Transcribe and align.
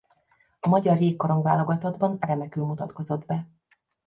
A 0.59 0.67
Magyar 0.67 0.99
jégkorong-válogatottban 1.01 2.17
remekül 2.21 2.65
mutatkozott 2.65 3.25
be. 3.25 3.47